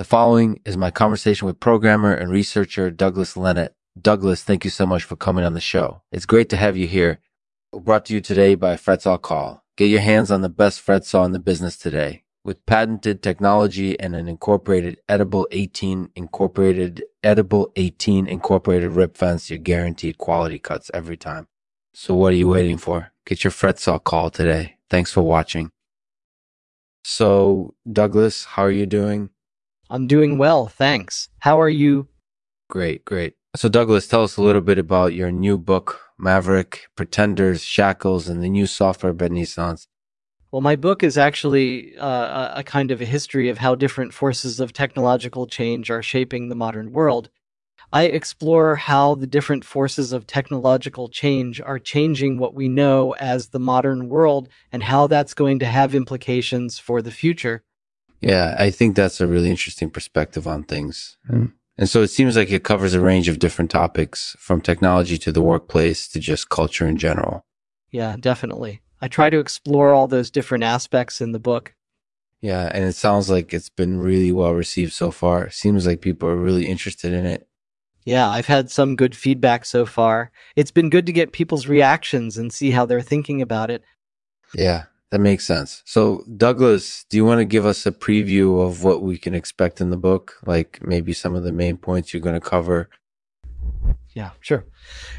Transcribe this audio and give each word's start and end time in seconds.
The 0.00 0.04
following 0.04 0.62
is 0.64 0.78
my 0.78 0.90
conversation 0.90 1.44
with 1.44 1.60
programmer 1.60 2.14
and 2.14 2.32
researcher 2.32 2.90
Douglas 2.90 3.34
Lenat. 3.34 3.74
Douglas, 4.00 4.42
thank 4.42 4.64
you 4.64 4.70
so 4.70 4.86
much 4.86 5.04
for 5.04 5.14
coming 5.14 5.44
on 5.44 5.52
the 5.52 5.60
show. 5.60 6.00
It's 6.10 6.24
great 6.24 6.48
to 6.48 6.56
have 6.56 6.74
you 6.74 6.86
here. 6.86 7.20
Brought 7.70 8.06
to 8.06 8.14
you 8.14 8.22
today 8.22 8.54
by 8.54 8.76
Fretsaw 8.76 9.20
Call. 9.20 9.62
Get 9.76 9.90
your 9.90 10.00
hands 10.00 10.30
on 10.30 10.40
the 10.40 10.48
best 10.48 10.80
fret 10.80 11.04
saw 11.04 11.24
in 11.24 11.32
the 11.32 11.38
business 11.38 11.76
today. 11.76 12.22
With 12.42 12.64
patented 12.64 13.22
technology 13.22 14.00
and 14.00 14.16
an 14.16 14.26
incorporated 14.26 15.02
edible 15.06 15.46
18 15.50 16.08
incorporated 16.16 17.04
edible 17.22 17.70
18 17.76 18.26
incorporated 18.26 18.92
rip 18.92 19.18
fence, 19.18 19.50
you're 19.50 19.58
guaranteed 19.58 20.16
quality 20.16 20.58
cuts 20.58 20.90
every 20.94 21.18
time. 21.18 21.46
So 21.92 22.14
what 22.14 22.32
are 22.32 22.36
you 22.36 22.48
waiting 22.48 22.78
for? 22.78 23.12
Get 23.26 23.44
your 23.44 23.50
fret 23.50 23.78
saw 23.78 23.98
call 23.98 24.30
today. 24.30 24.76
Thanks 24.88 25.12
for 25.12 25.20
watching. 25.20 25.70
So, 27.04 27.74
Douglas, 27.86 28.46
how 28.46 28.62
are 28.62 28.70
you 28.70 28.86
doing? 28.86 29.28
I'm 29.92 30.06
doing 30.06 30.38
well, 30.38 30.68
thanks. 30.68 31.28
How 31.40 31.60
are 31.60 31.68
you? 31.68 32.06
Great, 32.68 33.04
great. 33.04 33.34
So, 33.56 33.68
Douglas, 33.68 34.06
tell 34.06 34.22
us 34.22 34.36
a 34.36 34.42
little 34.42 34.60
bit 34.60 34.78
about 34.78 35.14
your 35.14 35.32
new 35.32 35.58
book, 35.58 36.00
Maverick, 36.16 36.86
Pretenders, 36.94 37.64
Shackles, 37.64 38.28
and 38.28 38.40
the 38.40 38.48
new 38.48 38.68
software 38.68 39.12
renaissance. 39.12 39.88
Well, 40.52 40.60
my 40.60 40.76
book 40.76 41.02
is 41.02 41.18
actually 41.18 41.96
uh, 41.96 42.52
a 42.54 42.62
kind 42.62 42.92
of 42.92 43.00
a 43.00 43.04
history 43.04 43.48
of 43.48 43.58
how 43.58 43.74
different 43.74 44.14
forces 44.14 44.60
of 44.60 44.72
technological 44.72 45.48
change 45.48 45.90
are 45.90 46.02
shaping 46.02 46.48
the 46.48 46.54
modern 46.54 46.92
world. 46.92 47.28
I 47.92 48.04
explore 48.04 48.76
how 48.76 49.16
the 49.16 49.26
different 49.26 49.64
forces 49.64 50.12
of 50.12 50.28
technological 50.28 51.08
change 51.08 51.60
are 51.60 51.80
changing 51.80 52.38
what 52.38 52.54
we 52.54 52.68
know 52.68 53.16
as 53.18 53.48
the 53.48 53.58
modern 53.58 54.08
world 54.08 54.48
and 54.70 54.84
how 54.84 55.08
that's 55.08 55.34
going 55.34 55.58
to 55.58 55.66
have 55.66 55.96
implications 55.96 56.78
for 56.78 57.02
the 57.02 57.10
future. 57.10 57.64
Yeah, 58.20 58.54
I 58.58 58.70
think 58.70 58.96
that's 58.96 59.20
a 59.20 59.26
really 59.26 59.50
interesting 59.50 59.90
perspective 59.90 60.46
on 60.46 60.64
things. 60.64 61.16
Mm. 61.28 61.52
And 61.78 61.88
so 61.88 62.02
it 62.02 62.08
seems 62.08 62.36
like 62.36 62.50
it 62.50 62.62
covers 62.62 62.92
a 62.92 63.00
range 63.00 63.28
of 63.28 63.38
different 63.38 63.70
topics 63.70 64.36
from 64.38 64.60
technology 64.60 65.16
to 65.18 65.32
the 65.32 65.40
workplace 65.40 66.06
to 66.08 66.20
just 66.20 66.50
culture 66.50 66.86
in 66.86 66.98
general. 66.98 67.46
Yeah, 67.90 68.16
definitely. 68.20 68.82
I 69.00 69.08
try 69.08 69.30
to 69.30 69.38
explore 69.38 69.94
all 69.94 70.06
those 70.06 70.30
different 70.30 70.64
aspects 70.64 71.22
in 71.22 71.32
the 71.32 71.38
book. 71.38 71.74
Yeah, 72.42 72.70
and 72.72 72.84
it 72.84 72.94
sounds 72.94 73.30
like 73.30 73.54
it's 73.54 73.70
been 73.70 73.98
really 73.98 74.32
well 74.32 74.54
received 74.54 74.92
so 74.92 75.10
far. 75.10 75.44
It 75.44 75.54
seems 75.54 75.86
like 75.86 76.00
people 76.00 76.28
are 76.28 76.36
really 76.36 76.66
interested 76.66 77.12
in 77.12 77.24
it. 77.24 77.48
Yeah, 78.04 78.28
I've 78.28 78.46
had 78.46 78.70
some 78.70 78.96
good 78.96 79.14
feedback 79.14 79.64
so 79.64 79.84
far. 79.84 80.30
It's 80.56 80.70
been 80.70 80.90
good 80.90 81.06
to 81.06 81.12
get 81.12 81.32
people's 81.32 81.66
reactions 81.66 82.36
and 82.38 82.52
see 82.52 82.70
how 82.70 82.86
they're 82.86 83.02
thinking 83.02 83.42
about 83.42 83.70
it. 83.70 83.82
Yeah, 84.54 84.84
that 85.10 85.20
makes 85.20 85.44
sense. 85.44 85.82
So, 85.84 86.24
Douglas, 86.36 87.04
do 87.10 87.16
you 87.16 87.24
want 87.24 87.40
to 87.40 87.44
give 87.44 87.66
us 87.66 87.84
a 87.84 87.92
preview 87.92 88.64
of 88.64 88.84
what 88.84 89.02
we 89.02 89.18
can 89.18 89.34
expect 89.34 89.80
in 89.80 89.90
the 89.90 89.96
book? 89.96 90.36
Like 90.46 90.80
maybe 90.82 91.12
some 91.12 91.34
of 91.34 91.42
the 91.42 91.52
main 91.52 91.76
points 91.76 92.12
you're 92.12 92.22
going 92.22 92.40
to 92.40 92.40
cover? 92.40 92.88
Yeah, 94.12 94.30
sure. 94.40 94.64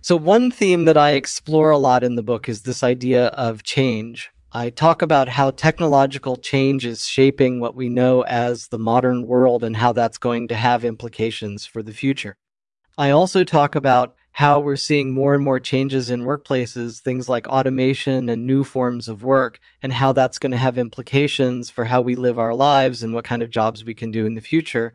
So, 0.00 0.16
one 0.16 0.50
theme 0.50 0.84
that 0.86 0.96
I 0.96 1.12
explore 1.12 1.70
a 1.70 1.78
lot 1.78 2.04
in 2.04 2.14
the 2.14 2.22
book 2.22 2.48
is 2.48 2.62
this 2.62 2.82
idea 2.82 3.26
of 3.28 3.62
change. 3.62 4.30
I 4.52 4.70
talk 4.70 5.02
about 5.02 5.28
how 5.30 5.50
technological 5.50 6.36
change 6.36 6.86
is 6.86 7.06
shaping 7.08 7.58
what 7.58 7.74
we 7.74 7.88
know 7.88 8.22
as 8.22 8.68
the 8.68 8.78
modern 8.78 9.26
world 9.26 9.64
and 9.64 9.76
how 9.76 9.92
that's 9.92 10.16
going 10.16 10.48
to 10.48 10.54
have 10.54 10.84
implications 10.84 11.66
for 11.66 11.82
the 11.82 11.92
future. 11.92 12.36
I 12.96 13.10
also 13.10 13.42
talk 13.42 13.74
about 13.74 14.14
how 14.34 14.58
we're 14.58 14.74
seeing 14.74 15.12
more 15.12 15.32
and 15.32 15.44
more 15.44 15.60
changes 15.60 16.10
in 16.10 16.22
workplaces, 16.22 17.00
things 17.00 17.28
like 17.28 17.46
automation 17.46 18.28
and 18.28 18.44
new 18.44 18.64
forms 18.64 19.08
of 19.08 19.22
work, 19.22 19.60
and 19.80 19.92
how 19.92 20.12
that's 20.12 20.40
going 20.40 20.50
to 20.50 20.58
have 20.58 20.76
implications 20.76 21.70
for 21.70 21.84
how 21.84 22.00
we 22.00 22.16
live 22.16 22.36
our 22.36 22.52
lives 22.52 23.04
and 23.04 23.14
what 23.14 23.24
kind 23.24 23.42
of 23.44 23.50
jobs 23.50 23.84
we 23.84 23.94
can 23.94 24.10
do 24.10 24.26
in 24.26 24.34
the 24.34 24.40
future. 24.40 24.92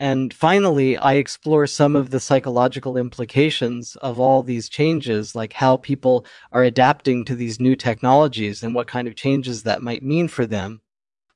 And 0.00 0.34
finally, 0.34 0.96
I 0.96 1.14
explore 1.14 1.68
some 1.68 1.94
of 1.94 2.10
the 2.10 2.18
psychological 2.18 2.96
implications 2.96 3.94
of 4.02 4.18
all 4.18 4.42
these 4.42 4.68
changes, 4.68 5.36
like 5.36 5.52
how 5.52 5.76
people 5.76 6.26
are 6.50 6.64
adapting 6.64 7.24
to 7.26 7.36
these 7.36 7.60
new 7.60 7.76
technologies 7.76 8.64
and 8.64 8.74
what 8.74 8.88
kind 8.88 9.06
of 9.06 9.14
changes 9.14 9.62
that 9.62 9.82
might 9.82 10.02
mean 10.02 10.26
for 10.26 10.46
them. 10.46 10.80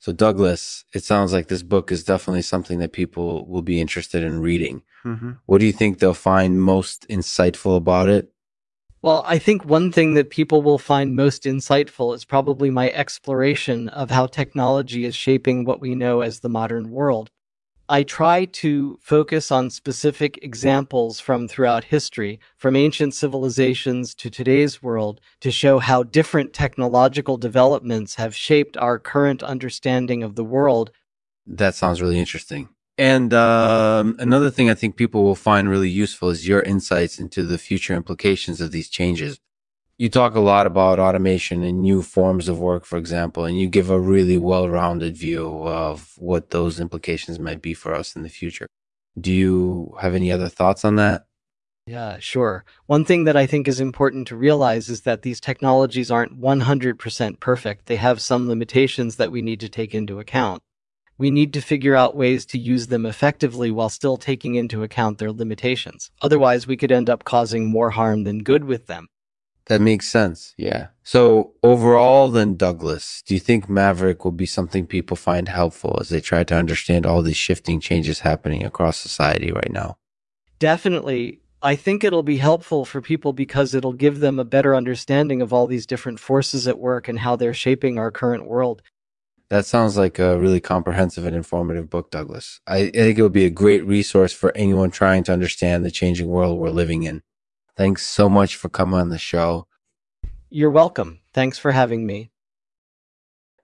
So, 0.01 0.13
Douglas, 0.13 0.85
it 0.95 1.03
sounds 1.03 1.33
like 1.33 1.49
this 1.49 1.65
book 1.65 1.91
is 1.91 2.05
definitely 2.05 2.43
something 2.43 2.79
that 2.79 2.93
people 2.93 3.47
will 3.47 3.63
be 3.63 3.81
interested 3.81 4.23
in 4.23 4.41
reading. 4.41 4.83
Mm-hmm. 5.05 5.33
What 5.47 5.59
do 5.59 5.67
you 5.67 5.73
think 5.73 5.99
they'll 5.99 6.15
find 6.15 6.63
most 6.63 7.09
insightful 7.09 7.77
about 7.77 8.09
it? 8.09 8.33
Well, 9.03 9.25
I 9.27 9.39
think 9.39 9.65
one 9.65 9.93
thing 9.93 10.15
that 10.15 10.31
people 10.31 10.63
will 10.63 10.79
find 10.79 11.15
most 11.15 11.45
insightful 11.45 12.15
is 12.15 12.25
probably 12.25 12.71
my 12.71 12.91
exploration 12.91 13.89
of 13.89 14.11
how 14.11 14.27
technology 14.27 15.05
is 15.05 15.15
shaping 15.15 15.65
what 15.65 15.81
we 15.81 15.95
know 15.95 16.21
as 16.21 16.41
the 16.41 16.49
modern 16.49 16.91
world. 16.91 17.31
I 17.91 18.03
try 18.03 18.45
to 18.45 18.99
focus 19.01 19.51
on 19.51 19.71
specific 19.71 20.39
examples 20.43 21.21
from 21.21 21.49
throughout 21.49 21.85
history, 21.85 22.39
from 22.57 22.77
ancient 22.77 23.15
civilizations 23.15 24.15
to 24.17 24.29
today's 24.29 24.83
world, 24.83 25.21
to 25.41 25.51
show 25.51 25.79
how 25.79 26.03
different 26.03 26.53
technological 26.53 27.39
developments 27.39 28.17
have 28.17 28.37
shaped 28.37 28.77
our 28.77 28.99
current 28.99 29.43
understanding 29.43 30.23
of 30.23 30.35
the 30.35 30.45
world. 30.45 30.91
That 31.47 31.75
sounds 31.75 32.03
really 32.03 32.19
interesting. 32.19 32.69
And 32.99 33.33
um, 33.33 34.17
another 34.19 34.51
thing 34.51 34.69
I 34.69 34.75
think 34.75 34.97
people 34.97 35.23
will 35.23 35.35
find 35.37 35.71
really 35.71 35.89
useful 35.89 36.29
is 36.29 36.47
your 36.47 36.61
insights 36.61 37.19
into 37.19 37.43
the 37.43 37.57
future 37.57 37.95
implications 37.95 38.61
of 38.61 38.71
these 38.71 38.91
changes 38.91 39.41
you 39.99 40.09
talk 40.09 40.37
a 40.37 40.41
lot 40.41 40.67
about 40.67 41.01
automation 41.01 41.65
and 41.65 41.81
new 41.81 42.03
forms 42.03 42.49
of 42.49 42.61
work, 42.61 42.85
for 42.85 42.97
example, 42.97 43.45
and 43.45 43.59
you 43.59 43.69
give 43.69 43.91
a 43.91 43.99
really 43.99 44.39
well 44.39 44.69
rounded 44.69 45.17
view 45.17 45.67
of 45.67 46.15
what 46.17 46.51
those 46.51 46.79
implications 46.79 47.41
might 47.41 47.61
be 47.61 47.75
for 47.75 47.93
us 47.93 48.15
in 48.15 48.23
the 48.23 48.29
future. 48.29 48.69
Do 49.21 49.33
you 49.33 49.97
have 50.01 50.15
any 50.15 50.31
other 50.31 50.49
thoughts 50.49 50.85
on 50.85 50.95
that? 50.97 51.27
Yeah, 51.85 52.19
sure. 52.21 52.65
One 52.87 53.05
thing 53.05 53.25
that 53.25 53.37
I 53.37 53.47
think 53.47 53.67
is 53.67 53.81
important 53.81 54.29
to 54.29 54.37
realize 54.37 54.89
is 54.89 55.01
that 55.01 55.23
these 55.23 55.41
technologies 55.41 56.11
aren't 56.11 56.41
100% 56.41 57.41
perfect. 57.41 57.87
They 57.87 57.97
have 57.97 58.21
some 58.21 58.47
limitations 58.47 59.17
that 59.17 59.33
we 59.33 59.43
need 59.43 59.59
to 59.61 59.69
take 59.69 59.95
into 59.95 60.21
account. 60.21 60.63
We 61.17 61.33
need 61.33 61.53
to 61.55 61.61
figure 61.61 61.97
out 61.97 62.15
ways 62.15 62.47
to 62.47 62.59
use 62.59 62.87
them 62.87 63.05
effectively 63.05 63.73
while 63.73 63.89
still 63.89 64.17
taking 64.17 64.55
into 64.55 64.85
account 64.85 65.19
their 65.19 65.33
limitations. 65.33 66.13
Otherwise, 66.23 66.69
we 66.69 66.77
could 66.77 66.93
end 66.93 67.11
up 67.11 67.25
causing 67.25 67.67
more 67.67 67.91
harm 67.91 68.23
than 68.23 68.45
good 68.45 68.65
with 68.65 68.87
them. 68.87 69.09
That 69.69 69.81
makes 69.83 70.09
sense. 70.09 70.55
Yeah. 70.57 70.89
So 71.03 71.53
overall, 71.63 72.29
then 72.29 72.57
Douglas, 72.57 73.23
do 73.27 73.35
you 73.35 73.41
think 73.41 73.69
Maverick 73.69 74.25
will 74.25 74.33
be 74.33 74.47
something 74.47 74.87
people 74.87 75.17
find 75.17 75.49
helpful 75.49 75.99
as 76.01 76.09
they 76.09 76.21
try 76.21 76.43
to 76.45 76.57
understand 76.57 77.05
all 77.05 77.23
these 77.23 77.37
shifting 77.37 77.79
changes 77.79 78.21
happening 78.21 78.65
across 78.65 78.97
society 78.97 79.53
right 79.53 79.71
now? 79.71 79.99
Definitely. 80.59 81.41
I 81.61 81.77
think 81.77 82.03
it'll 82.03 82.23
be 82.23 82.39
helpful 82.39 82.85
for 82.85 83.03
people 83.03 83.33
because 83.33 83.75
it'll 83.75 83.93
give 83.93 84.21
them 84.21 84.39
a 84.39 84.45
better 84.45 84.75
understanding 84.75 85.43
of 85.43 85.53
all 85.53 85.67
these 85.67 85.87
different 85.87 86.19
forces 86.19 86.67
at 86.67 86.79
work 86.79 87.09
and 87.09 87.19
how 87.19 87.37
they're 87.37 87.55
shaping 87.55 87.99
our 87.99 88.11
current 88.11 88.47
world. 88.47 88.81
That 89.51 89.67
sounds 89.67 89.97
like 89.97 90.19
a 90.19 90.39
really 90.39 90.61
comprehensive 90.61 91.25
and 91.25 91.35
informative 91.35 91.89
book, 91.91 92.11
Douglas. 92.11 92.61
I, 92.67 92.77
I 92.77 92.91
think 92.91 93.19
it 93.19 93.23
would 93.23 93.33
be 93.33 93.47
a 93.47 93.51
great 93.51 93.85
resource 93.87 94.33
for 94.33 94.55
anyone 94.57 94.91
trying 94.91 95.25
to 95.25 95.33
understand 95.33 95.85
the 95.85 95.91
changing 95.91 96.29
world 96.29 96.59
we're 96.59 96.71
living 96.71 97.03
in. 97.03 97.23
Thanks 97.79 98.05
so 98.05 98.29
much 98.29 98.57
for 98.57 98.69
coming 98.69 98.99
on 98.99 99.09
the 99.09 99.19
show. 99.19 99.69
You're 100.51 100.69
welcome. 100.69 101.21
Thanks 101.33 101.59
for 101.59 101.71
having 101.71 102.05
me. 102.05 102.33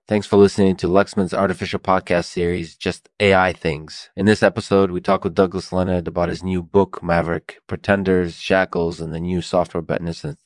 Thanks 0.07 0.25
for 0.25 0.37
listening 0.37 0.77
to 0.77 0.87
Lexman's 0.87 1.33
artificial 1.33 1.79
podcast 1.79 2.23
series, 2.23 2.77
Just 2.77 3.09
AI 3.19 3.51
Things. 3.51 4.11
In 4.15 4.25
this 4.25 4.41
episode, 4.41 4.89
we 4.89 5.01
talk 5.01 5.25
with 5.25 5.35
Douglas 5.35 5.71
Lenat 5.71 6.07
about 6.07 6.29
his 6.29 6.43
new 6.43 6.63
book, 6.63 7.03
Maverick, 7.03 7.59
Pretenders, 7.67 8.35
Shackles, 8.35 9.01
and 9.01 9.13
the 9.13 9.19
new 9.19 9.41
software 9.41 9.83
Betnisons. 9.83 10.37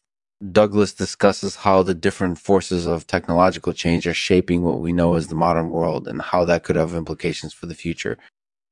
Douglas 0.52 0.91
discusses 0.91 1.58
how 1.58 1.84
the 1.84 1.94
different 1.94 2.40
forces 2.40 2.88
of 2.88 3.06
technological 3.06 3.74
change 3.74 4.08
are 4.08 4.16
shaping 4.16 4.63
what 4.63 4.79
we 4.79 4.94
know 4.94 5.13
as 5.13 5.28
the 5.28 5.35
modern 5.35 5.69
world 5.69 6.08
and 6.08 6.24
how 6.24 6.44
that 6.46 6.63
could 6.63 6.75
have 6.75 6.96
implications 6.96 7.53
for 7.53 7.68
the 7.68 7.75
future. 7.75 8.18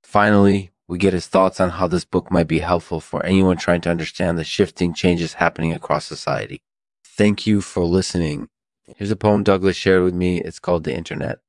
Finally, 0.01 0.71
we 0.87 0.97
get 0.97 1.13
his 1.13 1.27
thoughts 1.27 1.59
on 1.59 1.71
how 1.71 1.87
this 1.87 2.05
book 2.05 2.31
might 2.31 2.47
be 2.47 2.59
helpful 2.59 3.01
for 3.01 3.25
anyone 3.25 3.57
trying 3.57 3.81
to 3.81 3.89
understand 3.89 4.37
the 4.37 4.43
shifting 4.43 4.93
changes 4.93 5.33
happening 5.33 5.73
across 5.73 6.05
society. 6.05 6.61
Thank 7.03 7.45
you 7.45 7.61
for 7.61 7.83
listening. 7.83 8.47
Here's 8.95 9.11
a 9.11 9.17
poem 9.17 9.43
Douglas 9.43 9.75
shared 9.75 10.03
with 10.03 10.13
me. 10.13 10.39
It's 10.39 10.59
called 10.59 10.85
The 10.85 10.95
Internet. 10.95 11.39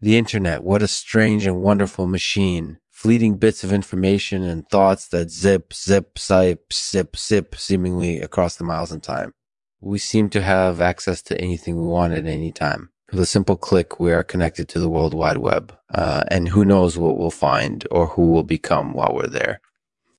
The 0.00 0.16
Internet, 0.16 0.62
what 0.62 0.82
a 0.82 0.88
strange 0.88 1.44
and 1.46 1.62
wonderful 1.62 2.06
machine. 2.06 2.78
Fleeting 2.90 3.38
bits 3.38 3.64
of 3.64 3.72
information 3.72 4.44
and 4.44 4.68
thoughts 4.68 5.08
that 5.08 5.30
zip, 5.30 5.72
zip, 5.72 6.18
zip, 6.18 6.72
zip, 6.72 7.16
zip 7.16 7.56
seemingly 7.56 8.20
across 8.20 8.54
the 8.54 8.64
miles 8.64 8.92
in 8.92 9.00
time. 9.00 9.32
We 9.80 9.98
seem 9.98 10.28
to 10.30 10.42
have 10.42 10.80
access 10.80 11.20
to 11.22 11.40
anything 11.40 11.76
we 11.76 11.86
want 11.86 12.12
at 12.12 12.26
any 12.26 12.52
time. 12.52 12.91
With 13.12 13.20
a 13.20 13.26
simple 13.26 13.58
click, 13.58 14.00
we 14.00 14.10
are 14.10 14.22
connected 14.22 14.70
to 14.70 14.80
the 14.80 14.88
World 14.88 15.12
Wide 15.12 15.36
Web. 15.36 15.76
Uh, 15.92 16.24
and 16.28 16.48
who 16.48 16.64
knows 16.64 16.96
what 16.96 17.18
we'll 17.18 17.30
find 17.30 17.86
or 17.90 18.06
who 18.06 18.30
we'll 18.30 18.42
become 18.42 18.94
while 18.94 19.12
we're 19.14 19.26
there. 19.26 19.60